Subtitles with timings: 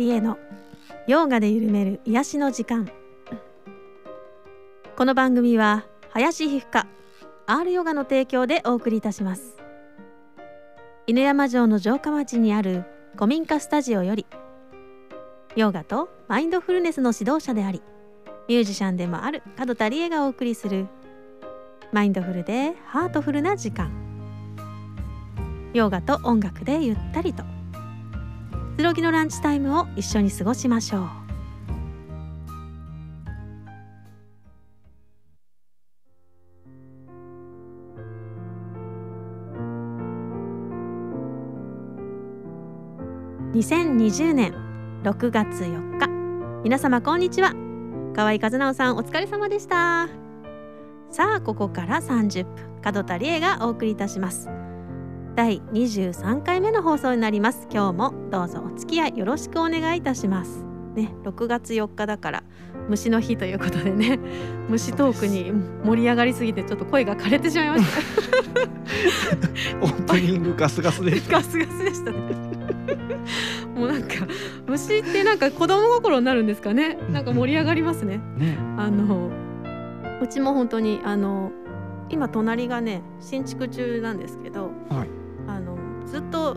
[0.00, 0.38] 角田理恵の
[1.06, 2.90] ヨガで緩める癒しの時間。
[4.96, 6.86] この番組は林皮膚科
[7.46, 9.58] R ヨガの提供でお送りいたします。
[11.06, 14.26] 犬山城の城下町にある古民家スタジオより
[15.54, 17.82] ヨガとマインドフルネスの指導者であり
[18.48, 20.86] ミュージシャンでもある角田理恵がお送りする
[21.92, 23.90] マインドフルでハートフルな時間。
[25.74, 27.59] ヨガと音楽でゆったりと。
[28.80, 31.02] つろぎのランチタイムを一緒に過ごしましょう。
[43.52, 44.54] 2020年
[45.02, 46.08] 6月4日。
[46.64, 47.52] 皆様こんにちは。
[48.16, 50.08] 河合和直さんお疲れ様でした。
[51.10, 54.48] さあここから30分門田理恵がお送りいたします。
[55.36, 57.68] 第23回目の放送になります。
[57.70, 60.64] 今日もどうぞお付き合いよろしくお願いいたします。
[60.94, 62.42] ね6月4日だから
[62.88, 64.18] 虫の日ということでね。
[64.68, 65.52] 虫トークに
[65.84, 68.00] 盛り上がりすぎてちょっと声が枯れてしまいました。
[69.82, 72.18] オープニングガスガスで ガスガスでしたね。
[73.74, 74.08] もうなんか
[74.66, 76.98] 虫ってなんか子供心になるんですかね。
[77.10, 78.20] なんか盛り上がりますね。
[78.36, 78.56] ね。
[78.76, 79.30] あの
[80.22, 81.50] うちも本当にあの
[82.08, 85.08] 今隣がね新築中なんですけどはい。
[85.48, 86.56] あのずっと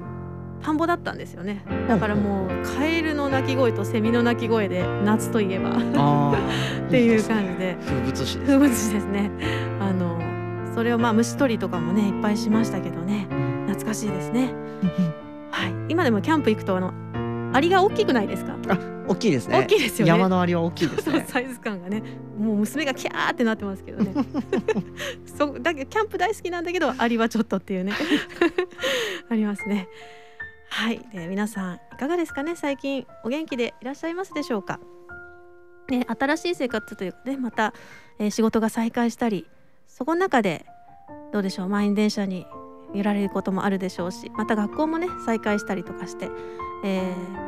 [0.64, 1.61] 田んぼだったんですよね。
[1.88, 5.72] だからもうカエルの鳴き声とセミの鳴き声で夏といえば。
[6.88, 7.75] っていう感じで。
[7.86, 9.30] 風物詩です風物詩ですね。
[9.80, 10.20] あの
[10.73, 13.28] それをまあ虫取りとかもねいっぱいしましたけどね。
[13.67, 14.53] 懐かしいですね。
[15.52, 15.73] はい。
[15.89, 16.94] 今でもキャンプ行くとあの
[17.53, 18.55] アリが大きくないですか？
[19.05, 19.59] 大きいですね。
[19.59, 20.09] 大きいですよね。
[20.11, 21.25] 山のアリは大きいですね。
[21.27, 22.02] サイズ感がね。
[22.39, 24.14] もう娘がキャーってなってますけどね。
[25.38, 27.92] そうだけどキャンプ大好きなんだけどアリはちょっとっていうね。
[29.30, 29.87] ありますね
[30.76, 31.00] はい。
[31.14, 32.56] で皆さんいかがですかね？
[32.56, 34.80] 最近お元気でいらっしゃいますでしょうか？
[35.88, 37.76] ね新しい生活というかねまた、
[38.20, 39.45] えー仕事が再開したり
[39.88, 40.66] そこの中で
[41.32, 41.70] どうでしょう？
[41.70, 42.48] 満員電車に
[42.95, 46.30] 揺られることもあるでしょうしまた学校もね再開したりとかして、
[46.84, 47.44] えー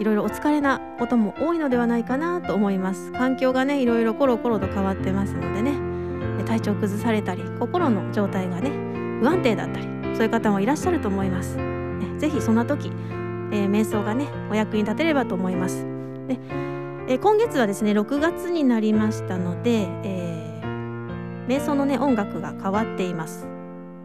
[0.00, 3.12] いろいろお疲れなことも多いのではないかなと思います。
[3.12, 8.70] 環境がねいろいろコロコロと変わってますのでね体調崩されたり心の状態がね
[9.20, 11.56] 不安定だったりそういう方もいらっしゃると思います、
[12.18, 12.90] ぜひそんな時、
[13.52, 15.84] えー瞑想がねお役に立てればと思います。
[16.28, 16.38] で、
[17.08, 23.46] えー今月はですね6月になりましたので、えー瞑想のね音楽が変わっています、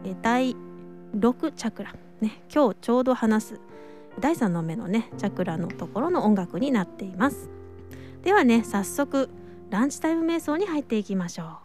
[0.04, 0.56] えー第
[1.16, 1.94] 6チャクラ。
[2.20, 3.60] ね今日ちょうど話す
[4.20, 7.50] 第3の目のねチャクラのところの音楽になっています。
[8.22, 9.28] ではね早速
[9.70, 11.63] ランチタイム瞑想に入っていきましょう。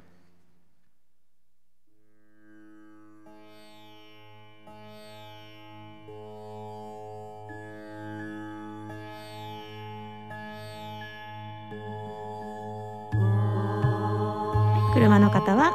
[15.39, 15.73] 方は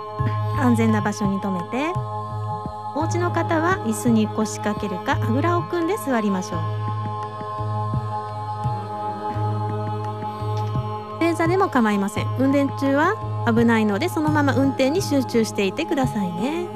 [0.58, 1.92] 安全な場所に停めて
[2.94, 6.60] お家の方は椅子に腰掛けるかあぐらを組んで座りましょう。
[11.18, 12.26] 正座でも構いません。
[12.38, 13.16] 運転中は
[13.48, 16.66] 危ないのでそのまま運転に集中していてくださいね。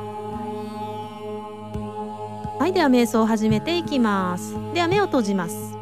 [2.58, 4.56] はいでは瞑想を始めていきます。
[4.74, 5.77] では目を閉じます。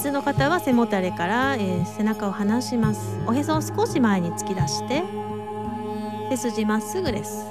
[0.00, 3.18] 子の方は背もたれから、えー背中を離します。
[3.26, 5.02] おへそを少し前に突き出して
[6.30, 7.44] 背筋まっすぐです。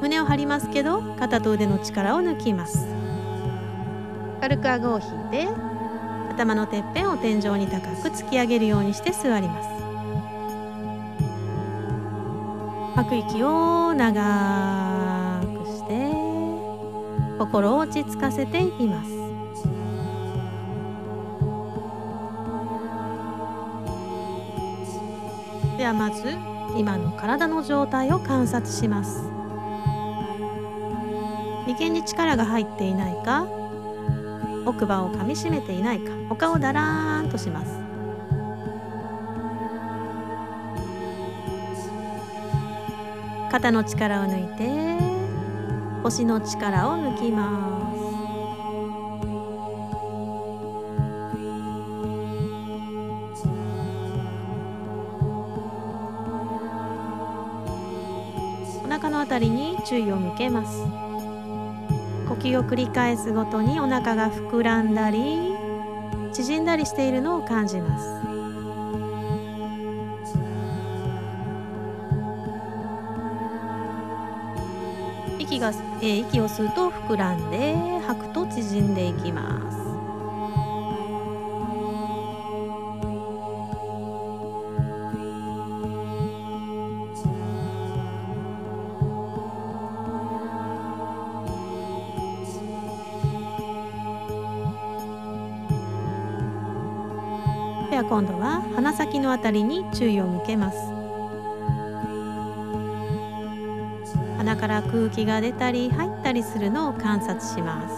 [0.00, 2.88] 胸を張りますけど肩と腕の力を抜きます。
[4.40, 5.48] 軽く顎を引いて
[6.30, 9.68] 頭のてっぺんを天井に高く突き上げるようにして座ります。
[12.96, 16.10] 吐く息を長くして
[17.38, 19.15] 心を落ち着かせていきます。
[25.86, 26.22] はまず
[26.76, 29.22] 今の体の状態を観察します。
[31.66, 33.46] 眉間に力が入っていないか
[34.64, 37.78] 奥歯を噛みしめていないかお顔だらーんとします。
[43.50, 44.98] 肩の力を抜いて
[46.02, 47.75] 腰の力を抜きます。
[59.88, 60.82] 注意を向けます。
[62.28, 65.54] 呼吸を繰り返すごとにお腹が膨らんだり
[66.32, 68.26] 縮んだりしているのを感じます。
[75.38, 75.68] 息が、
[76.02, 79.75] えー息を吸うと膨らんで吐くと縮んでいきます。
[98.76, 100.78] 鼻先のあたりに注意を向けます。
[104.36, 107.94] 鼻から空気が出たり入ったりするのを観察します。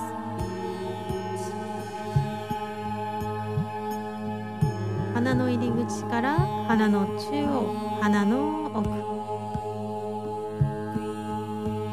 [5.15, 6.39] 鼻の入り口から
[6.69, 8.89] 鼻の中央鼻の奥。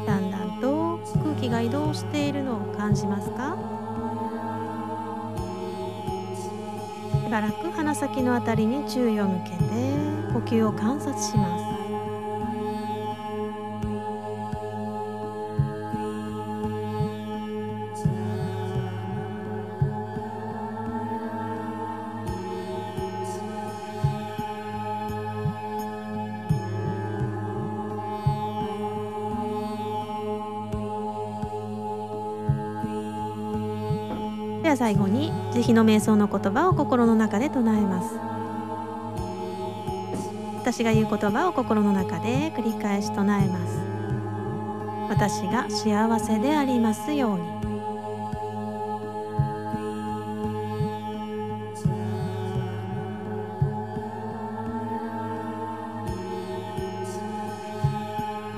[0.06, 3.75] だんだんと空気が移動しているのを感じますか？
[7.40, 9.56] らく鼻先のあたりに注意を向けて
[10.32, 11.55] 呼吸を観察します。
[35.08, 38.14] に慈悲の瞑想の言葉を心の中で唱えます。
[40.60, 43.78] 私が言う言葉を心の中で繰り返し唱えます。
[45.08, 47.56] 私が幸せでありますように。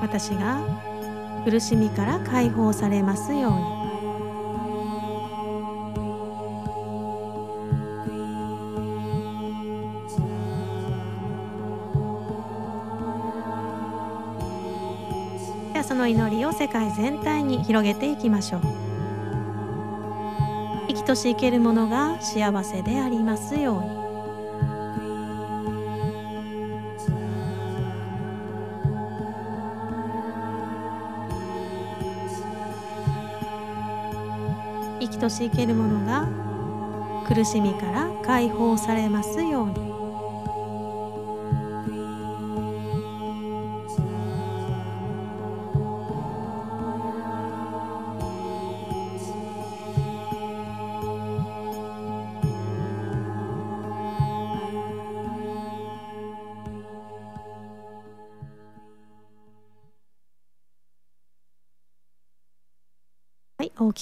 [0.01, 0.59] 私が
[1.45, 3.78] 苦しみから解放されますように。
[16.49, 18.61] を世界全体に広げていきましょう。
[20.87, 23.99] 生きとし生けるものが幸せでありますように。
[35.01, 36.27] 生きとし生けるものが
[37.27, 39.88] 苦しみから解放されますように。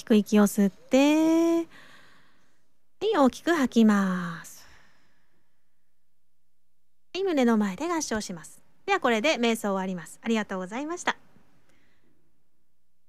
[0.08, 1.60] く息を吸って、は
[3.02, 4.66] い、大きく吐きます。
[7.14, 8.62] はい、胸の前で合掌します。
[8.86, 10.18] ではこれで瞑想終わります。
[10.22, 11.18] ありがとうございました。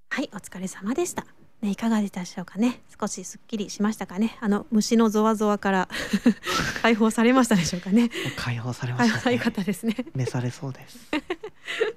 [0.10, 1.26] はい、お疲れ様でした。
[1.62, 2.82] ね、いかがでしたでしょうかね。
[3.00, 4.38] 少しすっきりしましたかね。
[4.42, 5.90] あの虫のゾワゾワから
[6.84, 8.10] 解放されましたでしょうかね。
[8.36, 9.38] 解放されまはい、した、ね。
[9.38, 9.96] よかったですね。
[10.14, 10.98] 召されそうです。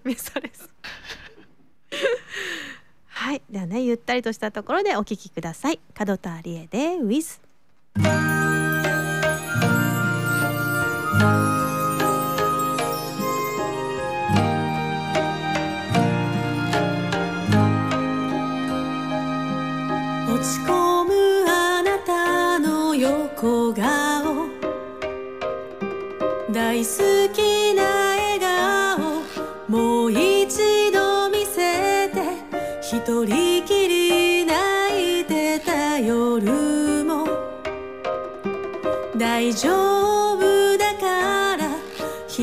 [0.05, 0.69] メサです。
[3.23, 5.81] はい、ではね、ゆったりとしたところでお聞きください。
[5.99, 7.09] 門田理恵でウ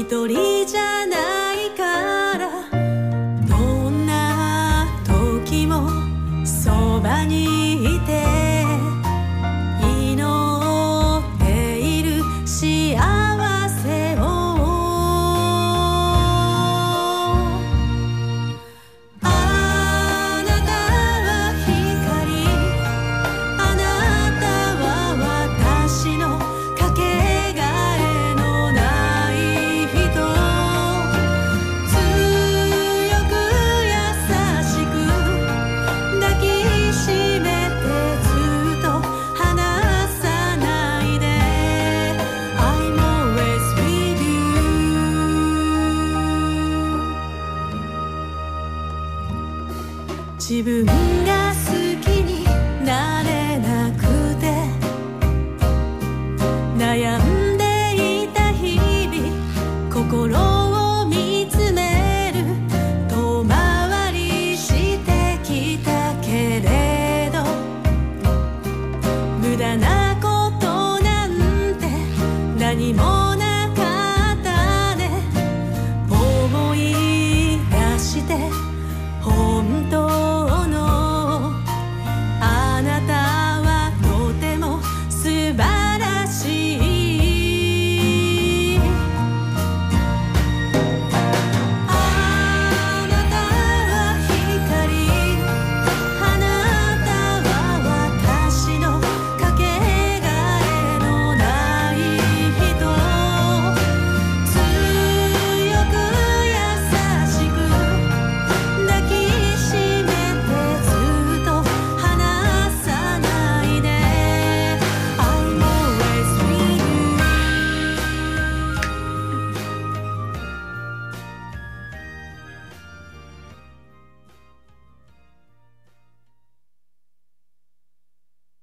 [0.10, 0.49] 一人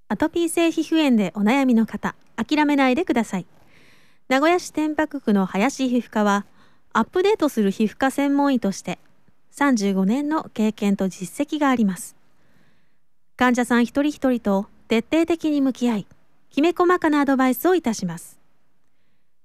[0.09, 3.47] アトピー性皮膚炎でお悩みの方諦めないでください。
[4.29, 6.47] 名古屋市天白区の林皮膚科は
[6.93, 8.99] アップデートする皮膚科専門医として
[9.55, 12.15] 35年の経験と実績があります。
[13.37, 16.07] 患者さん一人一人と徹底的に向き合い
[16.51, 18.39] きめ細かなアドバイスをいたします。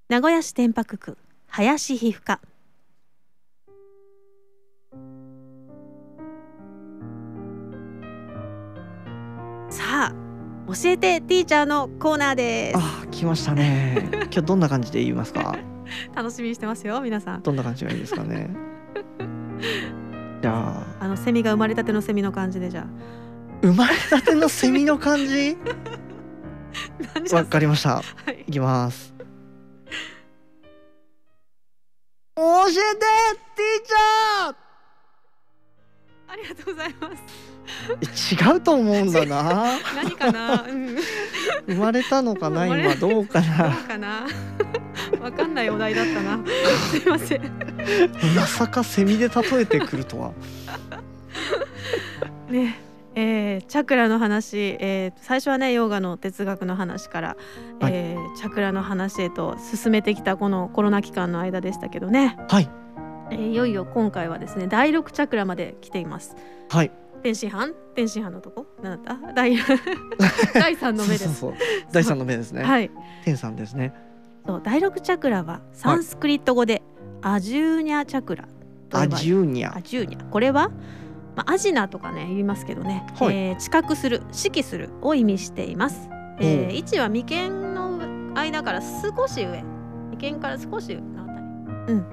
[0.10, 2.40] 名古屋市天白区林皮膚科。
[9.70, 10.31] さあ
[10.74, 12.78] 教えてティーチャーのコーナーです。
[12.78, 14.08] あー来ましたね。
[14.32, 15.58] 今日どんな感じで言いますか？
[16.16, 17.42] 楽しみにしてますよ皆さん。
[17.44, 18.50] どんな感じがいいですかね？
[20.42, 21.04] じゃあ。
[21.04, 22.86] あのセミが生まれたてのセミの感じでじゃ
[23.62, 25.58] 生まれたてのセミの感じ？
[27.36, 27.96] わかりました。
[27.98, 28.46] はい。
[28.48, 29.14] いきます。
[32.36, 34.56] 教えてティーチャ
[36.30, 37.14] ありがとうございます。
[37.61, 37.61] ー
[38.32, 39.66] 違うと思うんだな。
[39.96, 41.02] 何かな、うん、ど
[41.68, 42.66] 生まれたのかな？
[42.66, 44.28] 今どうかうなかな？
[45.22, 46.40] わかんないお題だったな。
[46.92, 47.42] すいません。
[48.36, 50.32] まさかセミで例えてくるとは。
[52.50, 52.80] ね。
[53.14, 57.38] えーチャクラの話、えー最初はねヨガの哲学の話から、
[57.80, 57.92] はい。
[57.94, 62.70] えーチャクラの話へと進めてきたこのコロナ期間の間でしたけどね、はい。
[63.32, 66.36] えーいよいよ今回はですね第六チャクラまで来ています。
[66.70, 66.92] はい
[67.24, 67.74] 天津飯？
[67.96, 68.66] 天津飯のとこ？
[68.82, 69.34] なんだった？
[69.34, 69.56] 第
[70.54, 71.24] 第三の目です。
[71.26, 71.58] そうそうそう。
[71.92, 72.92] 第三の目ですね、はい。
[73.26, 73.94] 天さんですね。
[74.46, 74.62] そう。
[74.64, 76.82] 第六チャクラはサンスクリット語で、
[77.22, 78.48] アジューニャチャクラ
[78.94, 79.78] アれジューニャ。
[79.78, 80.30] アジューニャ。
[80.30, 80.70] これは、
[81.36, 83.36] まあ、アジナとかね言いますけどね、はい。
[83.36, 86.10] えー知覚する指揮するを意味しています、
[86.40, 88.00] えー位置は眉間の
[88.36, 89.64] 間から少し上。
[90.20, 91.94] 眉間から少し上のあたり。
[91.94, 92.06] うん。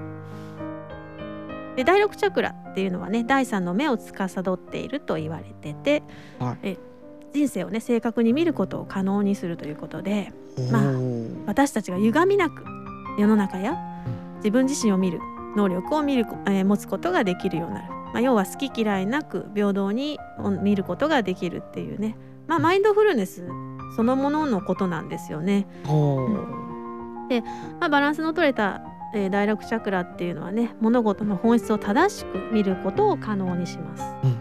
[1.75, 6.01] で第六チャクラっていうのはね第三の目を司っていると言われてて、
[6.39, 6.57] はい。
[6.63, 6.77] え
[7.31, 10.33] 人生をね正確に見ることを可能にするということで
[10.71, 10.93] まあ
[11.45, 12.63] 私たちが歪みなく
[13.19, 13.77] 世の中や
[14.37, 15.19] 自分自身を見る
[15.55, 22.17] 能力を見る、えー持つことができるようになる、まあ、要は好き嫌いなく平等にお見ることができるっていうね、
[22.47, 23.47] まあ、マインドフルネス
[23.95, 25.67] そのもののことなんですよね。
[25.85, 27.43] おー。
[27.79, 28.81] まあ、バランスの取れた、
[29.13, 34.03] えー第六チャクラっていうのはね物事の本質を正しく見ることを可能にします。
[34.23, 34.39] うん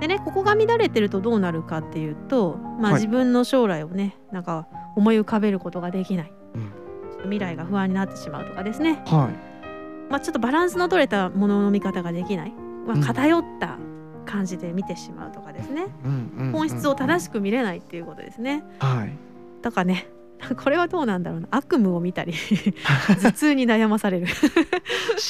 [0.00, 3.02] でねここが乱れてるとどうなるかっていうと、まあ、はい。
[3.02, 4.66] 自分の将来をねなんか
[4.96, 6.72] 思い浮かべることができない、うん。
[7.22, 9.30] 未来が不安になってしまうとかですね、うんはい。
[10.10, 12.52] まあ、ちょっとバランスの取れたものの見方ができない、
[12.84, 13.00] まあ、うん。
[13.02, 13.78] 偏った
[14.26, 18.64] 感じで見てしまうとかですね、うんうんうん本質を正しく見れないっていうことですね。
[18.80, 19.12] はい
[19.62, 20.08] だからね
[20.56, 21.48] これはどうなんだろうな。
[21.50, 22.34] 悪夢を見たり
[23.22, 24.26] 頭痛に悩まされる。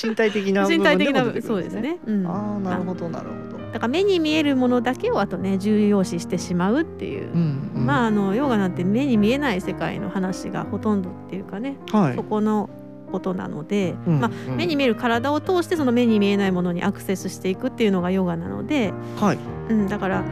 [0.02, 1.98] 身体的な部身分で体的なそうですね。
[2.06, 3.62] うん、ああなるほどなるほど。
[3.72, 7.32] だから目に見えるものだけをあとね重要視してしまうっていう。
[7.32, 7.86] うんうん。
[7.86, 12.14] まああのヨガなんて目に見えない世界の話がほとんどっていうかね、はい。
[12.14, 12.70] そこの
[13.10, 14.56] ことなので、うんまあ、うん。
[14.56, 19.38] 目に見える体を通してその目に見えないものにアクセスしていくっていうのがヨガなので、はい。
[19.68, 20.24] うん、だから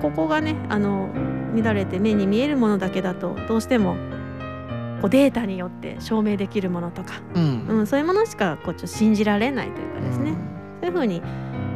[0.00, 1.08] ここがねあの
[1.54, 3.96] 乱れて目に見えるものだけだとどうしても
[5.00, 7.66] こうデータによって証明できるものとか、うん。
[7.66, 10.36] うん、そういうものしかこうちょっと信じられないというかですね、
[10.80, 11.22] そういうふうに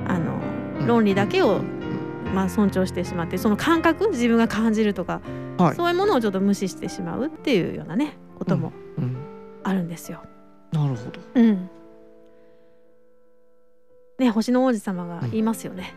[0.07, 0.41] あの
[0.81, 0.87] うん。
[0.87, 5.21] 論理だけをうんまあ、尊重してしまってその感覚自分が感じるとか、
[5.59, 5.77] はい。
[5.77, 9.17] そういうものをちょっと無視してしまうっていうようなねこともうん。
[9.63, 10.23] あるんですよ。
[10.73, 11.21] なるほど。
[11.35, 11.71] うん。
[14.19, 15.95] ね星の王子様が言いますよね。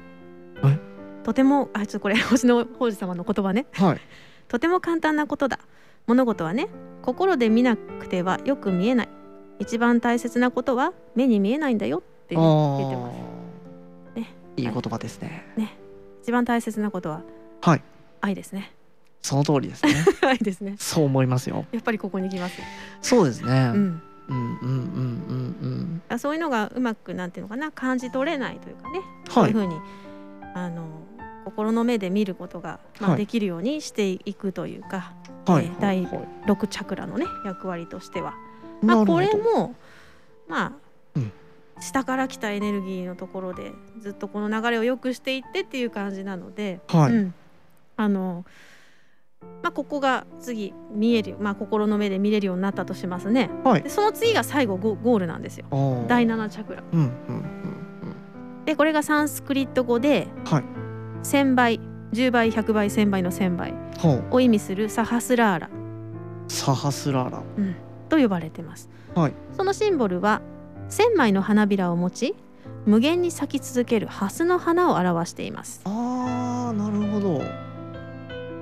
[1.26, 3.66] とてもあちょっとこれ 星の王子様の言葉ね。
[3.74, 4.00] はい。
[4.48, 5.58] とても簡単なことだ。
[6.06, 6.68] 物事はね
[7.02, 9.10] 心で見なくてはよく見えない。
[9.58, 12.40] 一番大切なことは目に見えないんだよってあ
[12.78, 13.18] 言ってます。
[14.14, 14.36] ーね。
[14.56, 15.46] いい言葉ですね。
[16.22, 17.24] 一番大切なことは
[17.62, 17.82] はい。
[18.22, 18.72] 愛ですね。
[19.24, 19.96] その通りですね。
[20.22, 20.76] 愛ですね。
[20.78, 21.66] そう思いますよ。
[21.72, 22.62] やっぱりここに来ます。
[23.02, 23.52] そうですね。
[23.52, 26.02] ううんんうんうんうん。
[26.08, 29.34] あそういうのがうまくなんていうのかな感じ取れないというかね、うんはい。
[29.34, 29.76] そういうふうに
[30.54, 30.84] あの
[31.46, 33.20] 心の目で見ることが、まあはい。
[33.20, 35.14] できるようにしていくというか、
[35.46, 35.66] はい。
[35.66, 36.28] えー第はい。
[36.48, 38.34] 6チャクラのね役割としては、
[38.82, 39.76] まあ、これも
[40.48, 40.72] まあ、
[41.16, 41.32] うん。
[41.80, 47.14] 下から来たエネルギーのところでずっとこの流れを良くしていってっていう感じなので、はい。
[47.14, 47.34] うん、
[47.98, 48.46] あの
[49.62, 53.50] まあここが次見える、まあ、心の目で見れるようになったとしますね。
[53.64, 53.84] はい。
[53.84, 55.66] でその次が最後ゴゴールなんですよ。
[56.08, 56.84] 第7チャクラ。
[56.92, 58.66] うんうんうん。
[58.66, 60.64] でこれがサンスクリット語ではい
[61.26, 61.80] 1000倍
[62.14, 63.74] 10倍100倍1000倍の1000倍
[64.30, 65.70] を意味するサハスラーラ。
[66.48, 67.44] サハスラーラ。
[68.10, 68.90] と呼ばれてます。
[69.16, 69.34] はい。
[69.58, 70.42] そのシンボルは
[70.90, 72.36] 1000枚の花びらを持ち
[72.86, 75.82] 無限に咲き続けるハスの花を表しています。
[75.86, 77.42] あーなるほど。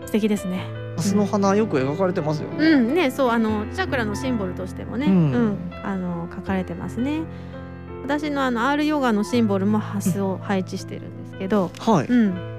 [0.09, 0.65] 敵ですね。
[0.95, 2.65] 蓮の花よく描かれてますよね。
[2.65, 2.95] うん。
[2.95, 5.31] ねそうあのチャクラのシンボルとしてもね、ううん。
[5.49, 7.23] んあの書かれてますね。
[8.03, 12.05] 私のあの R ヨガのシンボルもハスを配置してるんですけど、はい。
[12.05, 12.52] へうん、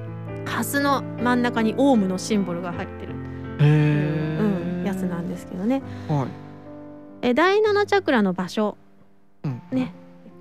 [0.44, 3.12] ハスの真ん中にオウムのシンボルが入ってる、
[3.60, 4.38] え。
[4.40, 5.82] うん、やつなんですけどね。
[6.08, 6.28] はい。
[7.28, 8.76] え第七チャクラの場所
[9.42, 9.62] うん。
[9.72, 9.92] ね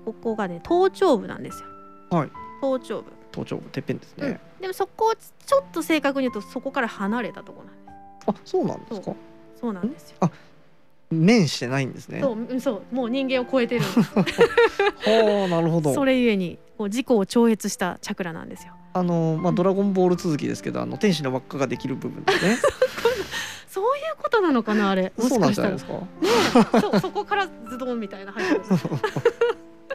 [0.04, 1.68] ここがね頭頂部なんですよ。
[2.10, 2.30] はい。
[2.60, 3.10] 頭頂部。
[3.32, 4.40] 頭頂部てっぺんですね。
[4.60, 7.80] でもそこをちょっと正確に言うとそこから離れたところなんで
[8.26, 8.30] す。
[8.30, 9.14] あ、そうなんですか？
[9.60, 10.30] そうなんですよ。
[11.10, 12.20] 面してないんですね。
[12.20, 14.00] そううんそうもう人間を超えてるんです。
[14.14, 15.94] はあ、なるほど。
[15.94, 18.74] それゆえにこう自己を超越したチャクラなんですよ。
[18.96, 22.56] あのまあドラゴンボール続きですけど、あの天使の輪っかができる部分ですね。
[23.68, 25.12] そういうことなのかなあれ。
[25.18, 25.92] もしかしたらじゃないですか？
[25.92, 26.00] ね
[26.76, 28.32] えそうそこからズドンみたいな。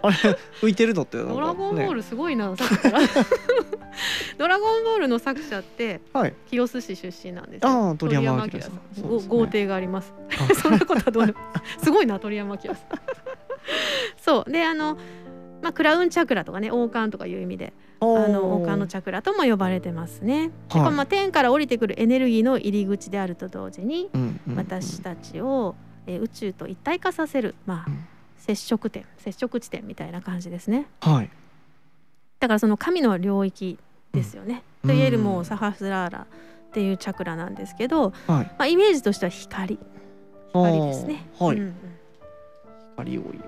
[0.01, 0.15] あれ
[0.61, 1.93] 浮いてるのってドラゴンボーね。
[1.93, 2.99] ルすごいなさっきから。
[4.37, 6.33] ドラゴンボールの作者ってはい。
[6.49, 7.69] 清須市出身なんですよ。
[7.69, 8.73] ああ、鳥山明明さんさん。
[8.73, 10.13] ね豪邸があります。
[10.51, 11.35] あそんなことはどう
[11.83, 12.77] すごいな鳥山明さん。
[14.21, 14.97] そうであの
[15.61, 20.49] まあクラウンチャクラとかね王冠とかいう意味であの王冠のチャクラとも呼ばれてますね。
[20.69, 24.09] ではいこれまあ天から降りてくるエネルギーの入り口であると同時に
[24.55, 25.75] 私たちを、
[26.07, 28.07] えー宇宙と一体化させるまあうん
[28.37, 30.87] 接触点接触地点みたいな感じですね。
[31.01, 31.29] はい。
[32.39, 33.77] だからその神の領域
[34.13, 34.63] ですよね。
[34.83, 38.45] うんといえるもうサハスラーラっていうチャクラなんですけど、はい。
[38.45, 39.77] まあ、イメージとしては光
[40.53, 41.27] 光ですね。
[41.37, 41.57] はい。
[41.57, 41.75] うんうん
[42.95, 43.39] 光をイメージ。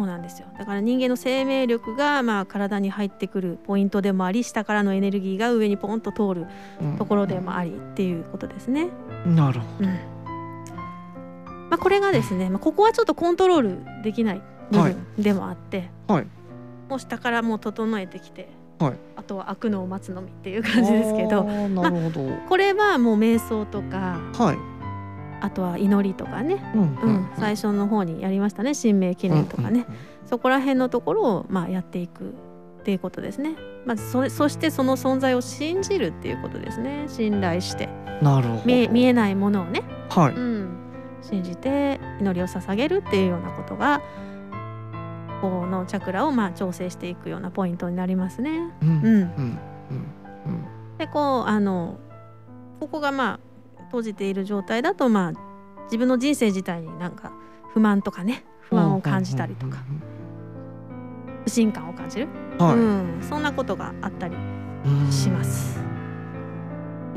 [0.00, 6.46] そうなんですよだから人間の生命力がまあ体に入ってくるポイントでもあり下からのエネルギーが上にポンと通る
[6.80, 8.88] うんところでもありっていうことですね。
[9.26, 9.86] なるほうん
[11.68, 16.26] まあ、これがですね、まあ、ここはちょっとコントロールできない部はい分でもあって、はい
[16.88, 20.70] もう下からもう整えてきて、はいあとは開くのを待つのみっていうど。
[20.70, 22.26] 感じですけどあーなるほど。
[22.48, 24.69] これはもう瞑想とかはい。
[25.40, 29.86] あとは祈りとかね、うんうん最初の方にやりましたね神明記念とかね、
[30.26, 32.34] そこら辺のところをまあやっていく
[32.80, 33.56] っていうことですね。
[33.86, 37.06] まずそれそしてその存在を信じるっていうことですね。
[37.08, 37.88] 信頼して
[38.20, 38.62] うんなるほど。
[38.64, 40.34] 見え見えないものをね、はい。
[40.34, 40.76] うん、
[41.22, 44.02] 信じて祈りを捧げるっていうようなことが
[45.40, 48.50] このチャクラをまあ調整していくようなポイントになりますね。
[48.82, 48.88] うん。
[48.88, 49.04] うん。
[49.04, 49.58] うん、
[50.46, 50.64] うん。
[50.98, 51.98] でこうあの
[52.78, 53.49] ここがまあ
[53.90, 57.32] 閉じている状態だとまあ自分の人生自体になんか
[57.74, 59.78] 不満とかね不安を感じたりとか
[61.44, 62.66] 不信感を感じる、うん。
[62.66, 62.76] はい。
[62.76, 64.36] うん、そんなことがあったり
[64.84, 65.42] うんしま。
[65.42, 65.82] す。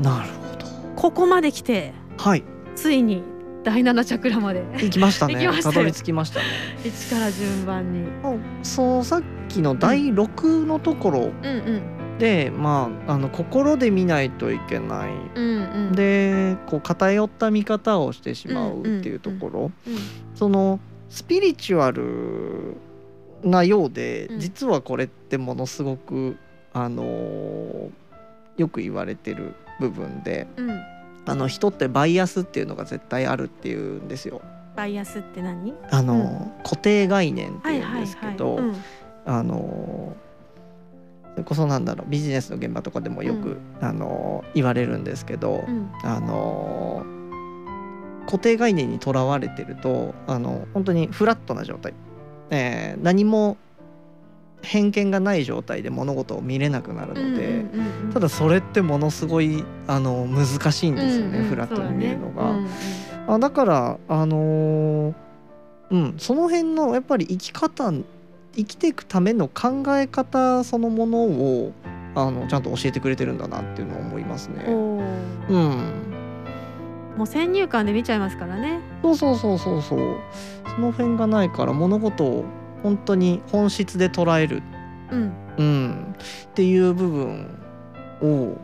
[0.00, 0.66] なるほど。
[0.96, 2.42] ここまで来てはい。
[2.74, 3.22] ついに
[3.62, 5.48] 第七チャクラまで行きましたね。
[5.62, 6.46] たどり着きましたね。
[6.84, 8.08] 一から順番に。
[8.62, 15.12] そうさっきの第六のところうんうんで、まああの心で見ないといけない。
[15.34, 15.92] うんうん。
[15.94, 19.96] でこう偏った見方をしてしまうっていうところ、うん
[20.34, 22.74] そのスピリチュアル
[23.42, 26.36] なようで、うん実はこれってものすごく
[26.72, 27.90] あのー
[28.56, 30.80] よく言われてる部分でうん。
[31.26, 34.42] あの人ってバイアスっていうのが絶対あるっていうんですよ。
[34.76, 35.72] バイアスって何？
[35.90, 38.00] あのー固定概念っていうん。
[38.00, 38.76] ですけど、うん
[39.24, 40.33] あのー
[41.34, 45.90] それこそなんだろうビジネスの現場とかでもよく、うあのー言われるんですけど、うん。
[46.02, 47.14] あのー
[48.26, 51.92] 固定概念にとらわれてるとあの本当にフラットな状態、
[52.50, 53.56] えー何も
[54.62, 58.12] 偏見がない状態で物事を見れなくなるので、うんうんうんうん。
[58.14, 62.44] ただそれってものすごいあの難しいんですよね、うんうんフラットに見るのが。
[62.44, 62.68] そうだね。
[63.26, 65.14] あだからあのー
[65.90, 67.92] うんその辺のやっぱり生き方
[68.56, 71.72] 生きていくための考え方そのものを
[72.14, 74.64] あのちゃんと教えてくれてるんだなっていうのを思いますね。
[74.66, 76.14] うん。
[77.16, 78.80] もう先入観で見ちゃいますからね。
[79.02, 80.16] そうそうそうそうそう。
[80.74, 82.44] その辺がないから物事を
[82.82, 84.62] 本当に本質で捉える、
[85.10, 85.32] うん。
[85.56, 86.14] うん、
[86.46, 87.58] っていう部分
[88.20, 88.58] を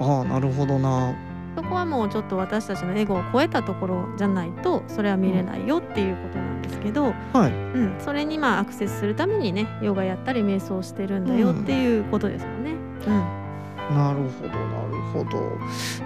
[0.00, 1.14] ああなるほどな。
[1.56, 6.51] そこはもうちょっと私たちのエゴを超えたところじゃないとそれは見れないよっていうことなんです
[6.82, 7.52] けど、はい。
[7.52, 12.72] うん、それにまあアクセスするためにねヨガやったり瞑想してるんだよっていうことですもんね。
[13.06, 13.42] うん。
[13.90, 15.38] なるほどなるほど。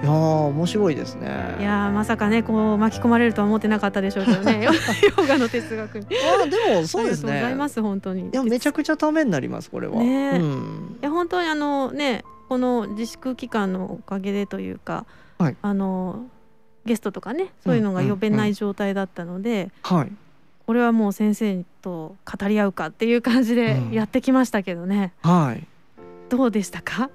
[0.02, 0.12] いやー
[0.48, 1.56] 面白いですね。
[1.60, 4.64] いやーまさかねこう巻き込まれるとは思ってなかったでしょうけどね。
[4.64, 4.72] ヨ
[5.22, 6.06] ヨガの哲学に。
[6.06, 8.28] あーでもそうですありがとうございねます本当に。
[8.28, 10.38] いやめちゃくちゃためになりますこれは、ねえ。
[10.38, 10.96] うん。
[11.00, 15.04] いや本当にあのねこの自粛期間のおかげでというか、
[15.38, 15.56] はい。
[15.62, 16.26] あの
[16.86, 20.12] ゲストとかねそういうのが呼べない状態だったので、はい
[20.66, 23.92] これはもう先生と語り合うかっていう感じでうん。
[23.92, 25.64] やってきましたけどね、はい。
[26.28, 27.10] どうでしたか？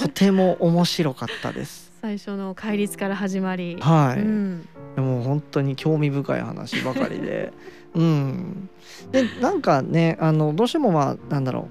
[0.00, 1.92] とても面白かったです。
[1.96, 7.52] 素 最初の戒律から始まり、はい、うん、でも本当に興味深い話ばかりで。
[7.94, 8.68] うん。
[9.12, 11.68] でなんかねあのどうしてもまあなんだろ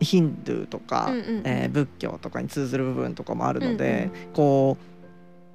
[0.00, 0.04] う。
[0.04, 1.42] ヒンドゥーとか、うんうんうん。
[1.44, 4.76] えー仏教とかに通ずる部分とかもあるので、うんこ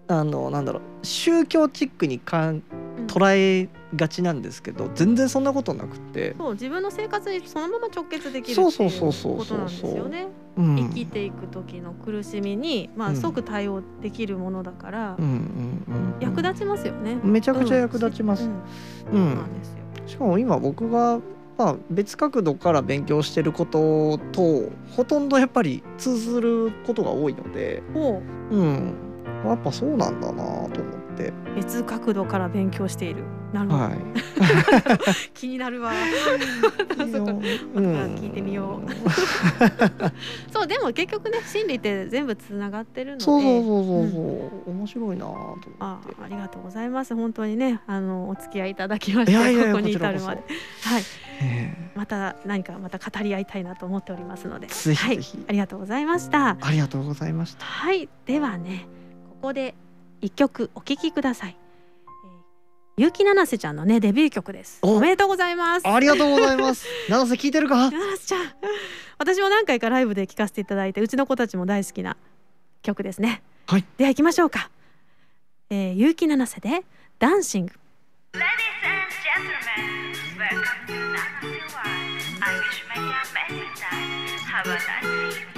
[0.07, 0.81] うあのなんだろう。
[1.05, 2.63] 宗教チックにかんうん
[3.07, 10.27] 捉えがちなんですけど全然そんなことなくって、そう自分の生活にそのまま直結できるそうそうそうそうことなんですよね。
[10.55, 13.15] うん、生きていく時の苦しみに、まあ、うん。
[13.15, 17.17] 即対応できるものだから、うんうんうん役立ちますよね。
[17.23, 18.49] めちゃくちゃ役立ちます。
[20.05, 21.19] しかも今僕が、
[21.57, 28.21] まあ、別角度から勉強してることとほとんどやっぱり通ずることが多いので、おう。
[28.51, 28.93] うん、
[29.43, 31.02] やっぱそうなんだなと思って、
[31.55, 33.23] 別角度から勉強している。
[33.53, 33.83] なるほど。
[33.83, 33.97] はい。
[35.35, 35.93] 気になるわ。
[36.97, 37.31] そっか。
[37.31, 37.39] うん。
[38.15, 40.51] 聞いてみよう。
[40.51, 43.23] そうでも結局ね心理って全部つながってるので。
[43.23, 44.17] そうそうそうそうそ
[44.67, 45.69] う、面白いなと思って。
[45.79, 47.15] あありがとうございます。
[47.15, 50.41] 本当にねあのお付き合いいただきましてここに至るまで。
[50.41, 50.47] こ
[50.81, 51.03] はい。
[51.41, 51.91] え。
[51.95, 54.67] また何かまた語り合いたいなと思っておりますので。
[54.67, 55.37] ぜひぜひ。
[55.37, 56.57] はい、ありがとうございました。
[56.59, 57.65] ありがとうございました。
[57.65, 58.09] はい。
[58.25, 58.87] ではね
[59.29, 59.75] ここで
[60.23, 61.57] 一曲お聴きください、
[62.97, 64.79] えー、結城七瀬ちゃんのねデビュー曲です。
[64.81, 64.95] お。
[64.95, 65.87] おめでとうございます。
[65.87, 66.87] ありがとうございます。
[67.09, 67.91] 七瀬聞いてるか？
[67.91, 68.53] 七瀬ちゃん。
[69.17, 72.15] 私も何回かライブで聴かせていただいてうちの子たちも大好きな
[72.83, 73.43] 曲ですね。
[73.67, 73.85] はい。
[73.97, 74.71] では行きましょうか、
[75.69, 76.85] えー、結城七瀬で
[77.19, 77.73] ダンシング。
[78.33, 78.45] Ladies
[78.85, 81.59] and gentlemen, welcome to Nancy.
[82.41, 82.97] I wish a
[83.75, 84.39] time.
[84.47, 85.52] Have a nice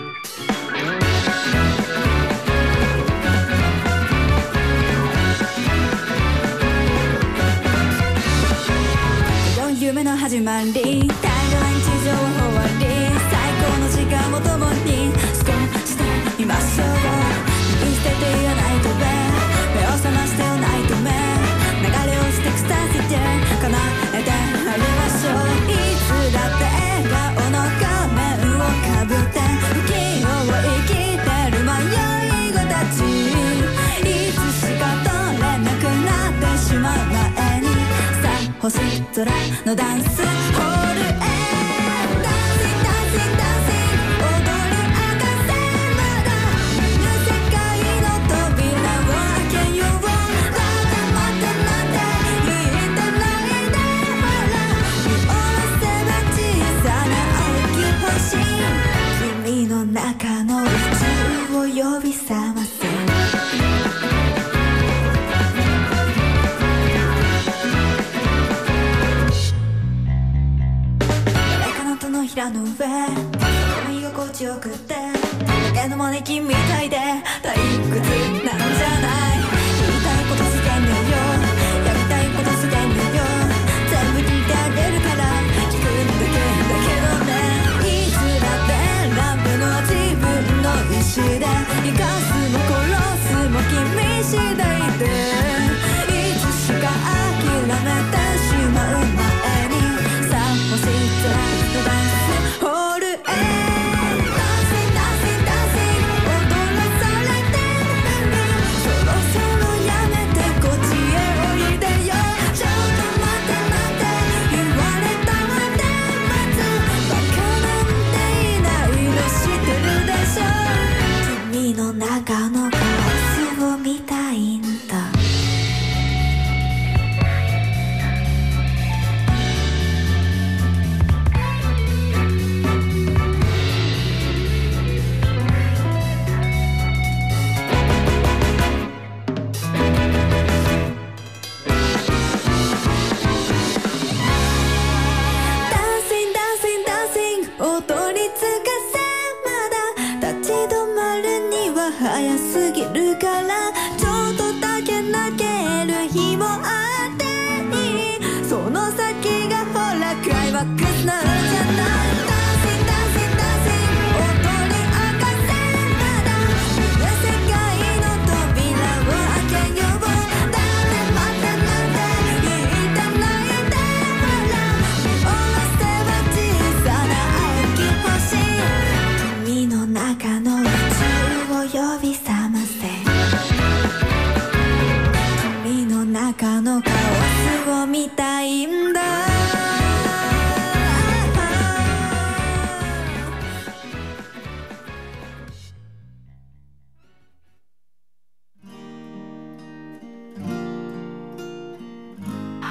[9.96, 12.20] 夢の始まりタイムライン地上は
[12.52, 12.92] 終わり
[13.32, 16.04] 最高の時間を共に過ごして
[16.38, 16.92] みましょう
[17.80, 19.00] 見捨てていらないとべ
[19.80, 21.16] 目を覚ましてよないと目
[21.80, 23.16] 流れ落ちてくさせて
[23.64, 23.72] 叶
[24.12, 26.75] えてあげましょういつだって
[39.16, 39.32] 空
[39.66, 40.25] のダンス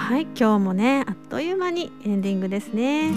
[0.04, 3.10] はい今日もねあっという間にエンディングですね。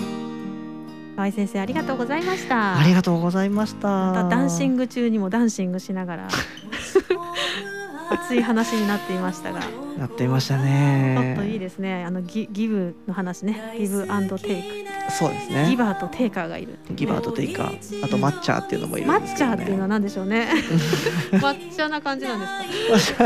[1.17, 2.79] 河合先生ありがとうございました。
[2.79, 3.89] ありがとうございました。
[3.89, 6.27] またダンシング中にもダンシングしながら
[8.09, 9.59] 熱い話になっていましたが。
[9.59, 9.63] ち
[9.99, 12.05] やっていましたょねっといいですね。
[12.05, 13.75] あのギギブの話ね。
[13.77, 18.05] ギブアンドテイそうですクギねバーとテイカーがいるギバーとテイカー。
[18.05, 20.47] あとマッチャーっていうのもいるん抹ですけど、ね、茶っていうのは何でしょうね。
[21.31, 23.25] 抹茶な感じなんですか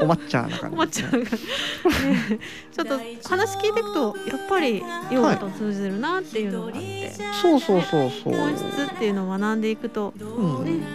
[0.00, 1.24] お抹茶な感抹じですね。
[1.24, 2.38] 茶が、ね、
[2.72, 8.34] ちょっと話聞いていくとやっぱりヨガと通じるなっていうのがあって、そうそうそうそう。
[8.34, 10.86] 本質っていうのを学んでいくとうんね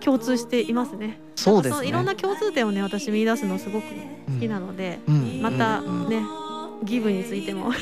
[0.00, 1.18] 共通していますね。
[1.34, 1.88] そうですね。
[1.88, 6.22] いろんな共通点をね私見出すのすごく好きなので、うんまたうんね
[6.84, 7.72] ギブについても。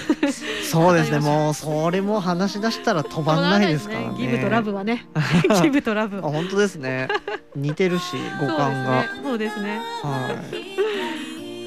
[0.71, 1.21] そうですね。
[1.21, 4.15] もうそれも話し出したら止まんないですからね。
[4.17, 5.07] ギブとラブはね。
[5.63, 6.21] ギブとラブ。
[6.21, 7.09] はあ本当ですね。
[7.55, 9.63] 似てるし五感が、そうですね。
[9.63, 9.81] ね。
[10.03, 10.31] は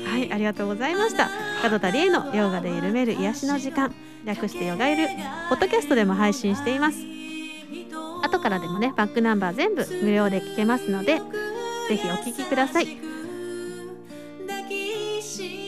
[0.05, 0.19] い。
[0.19, 1.29] はいありがとうございました。
[1.69, 3.93] 門田理恵のヨガで緩める癒しの時間。
[4.25, 5.07] 略してヨガゆる。
[5.49, 7.15] ポッドキャストでも配信しています。
[8.25, 11.21] 後からでもねバックナンバー全部無料で聞けますので
[11.87, 13.04] ぜひお聞きください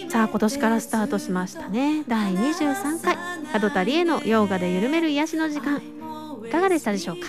[0.10, 2.04] さあ今年からスタートしましたね。
[2.08, 3.18] 第23回。
[3.62, 5.82] 門田理恵のヨガで緩める癒しの時間。
[6.48, 7.28] いかがでしたでしょうか？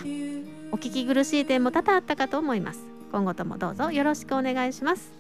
[0.71, 2.81] お聞き苦しい点も多々あったかと思います。
[3.11, 5.13] 今後ともどうぞよろしくお願いします。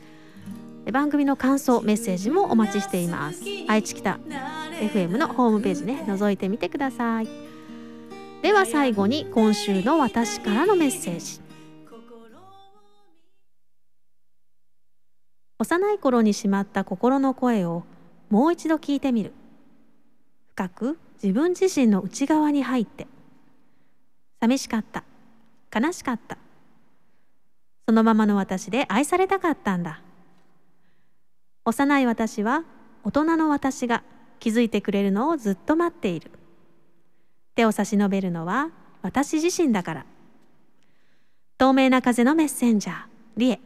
[0.92, 3.42] 番組の感想メッセージもお待ちしています。
[3.66, 4.20] 愛知北
[4.80, 7.28] FM のホームページね覗いてみてください。
[8.40, 11.40] では最後に今週の私からのメッセージ。
[15.58, 17.82] 幼い頃にしまった心の声を
[18.30, 19.32] もう一度聞いてみる。
[20.54, 23.08] 深く自分自身の内側に入って。
[24.40, 25.02] 寂しかった。
[25.74, 26.38] 悲しかった。
[27.86, 30.00] そのままの私で愛されたかったんだ。
[31.64, 32.64] 幼い私は
[33.02, 34.04] 大人の私が
[34.38, 36.30] 気づいてくれるのをずっと待っている。
[37.56, 38.70] 手を差し伸べるのは
[39.02, 40.06] 私自身だから。
[41.56, 42.96] 透明な風のメッセンジャー
[43.36, 43.60] リエ。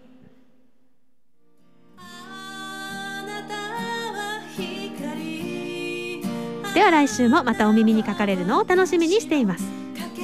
[6.74, 9.64] では来週もまたお耳にかかれるのを楽しみにしています。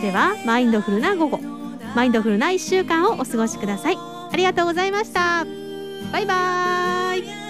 [0.01, 1.41] ではマインドフルな午後。
[1.95, 3.97] マインドフルな1週間をお過ごしください。
[3.97, 5.45] ありがとうございました。
[6.13, 7.48] バイバイ。